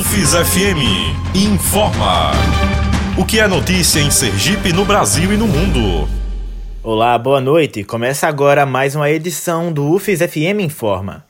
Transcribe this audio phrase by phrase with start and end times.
[0.00, 2.30] UFIS FM informa.
[3.18, 6.08] O que é notícia em Sergipe, no Brasil e no mundo?
[6.82, 7.84] Olá, boa noite.
[7.84, 11.26] Começa agora mais uma edição do UFIS FM Informa.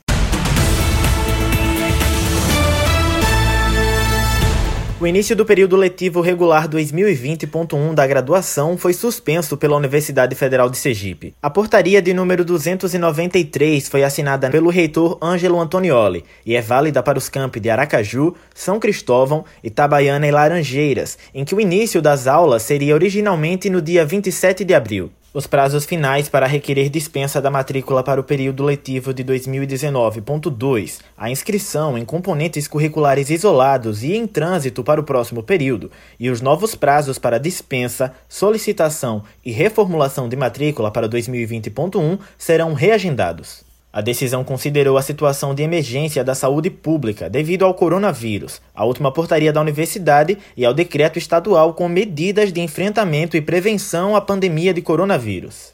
[5.01, 10.77] O início do período letivo regular 2020.1 da graduação foi suspenso pela Universidade Federal de
[10.77, 11.33] Sergipe.
[11.41, 17.17] A portaria de número 293 foi assinada pelo reitor Ângelo Antonioli e é válida para
[17.17, 22.61] os campi de Aracaju, São Cristóvão, Itabaiana e Laranjeiras, em que o início das aulas
[22.61, 25.11] seria originalmente no dia 27 de abril.
[25.33, 31.31] Os prazos finais para requerer dispensa da matrícula para o período letivo de 2019.2, a
[31.31, 36.75] inscrição em componentes curriculares isolados e em trânsito para o próximo período, e os novos
[36.75, 43.70] prazos para dispensa, solicitação e reformulação de matrícula para 2020.1 serão reagendados.
[43.93, 49.11] A decisão considerou a situação de emergência da saúde pública devido ao coronavírus, a última
[49.11, 54.73] portaria da universidade e ao decreto estadual com medidas de enfrentamento e prevenção à pandemia
[54.73, 55.73] de coronavírus.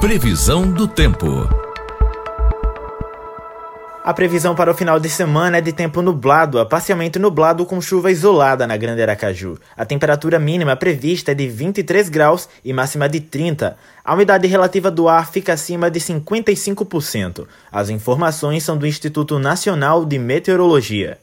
[0.00, 1.63] Previsão do tempo.
[4.06, 7.80] A previsão para o final de semana é de tempo nublado a parcialmente nublado com
[7.80, 9.58] chuva isolada na Grande Aracaju.
[9.74, 13.78] A temperatura mínima prevista é de 23 graus e máxima de 30.
[14.04, 17.46] A umidade relativa do ar fica acima de 55%.
[17.72, 21.18] As informações são do Instituto Nacional de Meteorologia.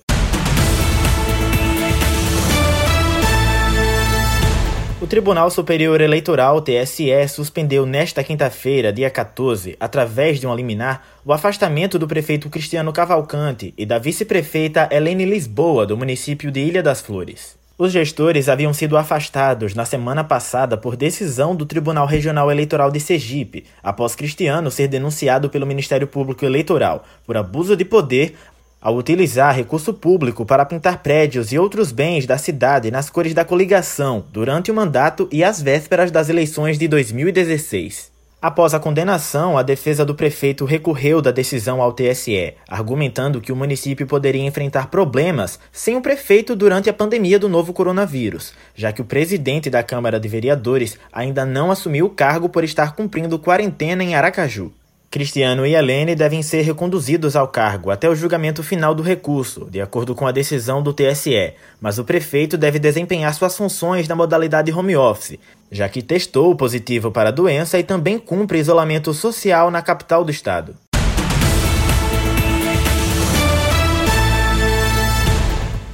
[5.12, 12.00] Tribunal Superior Eleitoral, TSE, suspendeu nesta quinta-feira, dia 14, através de uma liminar, o afastamento
[12.00, 17.60] do prefeito Cristiano Cavalcante e da vice-prefeita Helene Lisboa, do município de Ilha das Flores.
[17.78, 23.00] Os gestores haviam sido afastados na semana passada por decisão do Tribunal Regional Eleitoral de
[23.00, 28.36] Sergipe, após Cristiano ser denunciado pelo Ministério Público Eleitoral por abuso de poder
[28.82, 33.46] ao utilizar recurso público para pintar prédios e outros bens da cidade nas cores da
[33.46, 38.12] coligação durante o mandato e às vésperas das eleições de 2016.
[38.42, 43.56] Após a condenação, a defesa do prefeito recorreu da decisão ao TSE, argumentando que o
[43.56, 49.00] município poderia enfrentar problemas sem o prefeito durante a pandemia do novo coronavírus, já que
[49.00, 54.04] o presidente da Câmara de Vereadores ainda não assumiu o cargo por estar cumprindo quarentena
[54.04, 54.74] em Aracaju.
[55.12, 59.82] Cristiano e Helene devem ser reconduzidos ao cargo até o julgamento final do recurso, de
[59.82, 61.52] acordo com a decisão do TSE,
[61.82, 65.38] mas o prefeito deve desempenhar suas funções na modalidade home office,
[65.70, 70.32] já que testou positivo para a doença e também cumpre isolamento social na capital do
[70.32, 70.76] estado.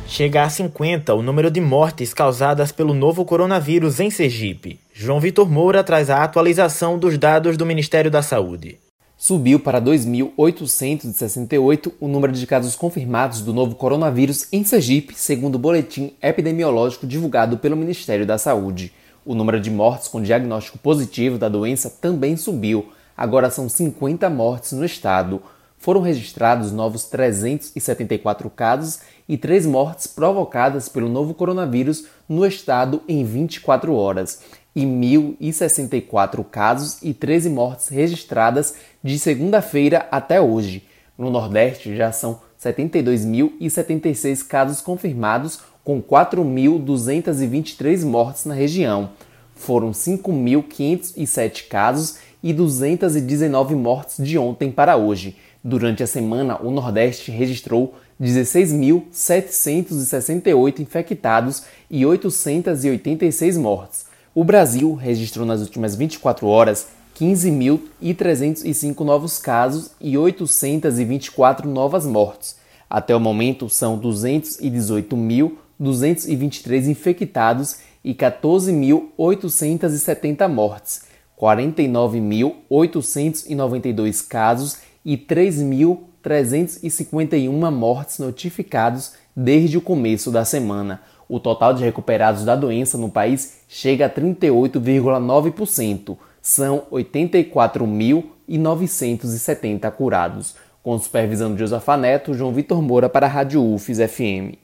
[0.05, 4.79] Chega a 50 o número de mortes causadas pelo novo coronavírus em Sergipe.
[4.93, 8.77] João Vitor Moura traz a atualização dos dados do Ministério da Saúde
[9.17, 15.59] subiu para 2.868 o número de casos confirmados do novo coronavírus em Sergipe, segundo o
[15.59, 18.93] boletim epidemiológico divulgado pelo Ministério da Saúde.
[19.25, 22.89] O número de mortes com diagnóstico positivo da doença também subiu.
[23.17, 25.41] Agora são 50 mortes no estado.
[25.79, 33.23] Foram registrados novos 374 casos e 3 mortes provocadas pelo novo coronavírus no estado em
[33.23, 34.41] 24 horas
[34.77, 40.83] e 1.064 casos e 13 mortes registradas de segunda-feira até hoje.
[41.17, 49.09] No Nordeste já são 72.076 casos confirmados, com 4.223 mortes na região.
[49.55, 55.35] Foram 5.507 casos e 219 mortes de ontem para hoje.
[55.63, 64.05] Durante a semana, o Nordeste registrou 16.768 infectados e 886 mortes.
[64.39, 66.89] O Brasil registrou nas últimas 24 horas
[67.19, 72.55] 15.305 novos casos e 824 novas mortes.
[72.87, 81.01] Até o momento, são 218.223 infectados e 14.870 mortes,
[81.41, 91.01] 49.892 casos e 3.351 mortes notificados desde o começo da semana.
[91.29, 96.15] O total de recuperados da doença no país chega a 38,9%.
[96.41, 100.55] São 84.970 curados.
[100.81, 104.55] Com supervisão de Josafa Neto, João Vitor Moura para a Rádio UFES FM.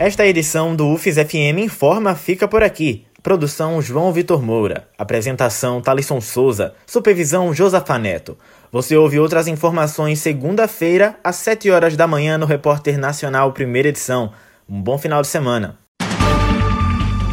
[0.00, 3.04] Esta edição do UFES FM Informa fica por aqui.
[3.28, 4.88] Produção João Vitor Moura.
[4.96, 6.72] Apresentação Talisson Souza.
[6.86, 8.38] Supervisão Josafa Neto.
[8.72, 14.32] Você ouve outras informações segunda-feira, às 7 horas da manhã, no Repórter Nacional, primeira edição.
[14.66, 15.76] Um bom final de semana.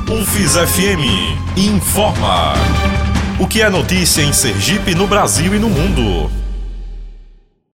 [0.10, 2.56] UFIS FM informa.
[3.40, 6.45] O que é notícia em Sergipe, no Brasil e no mundo?